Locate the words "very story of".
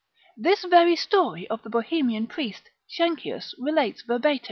0.63-1.61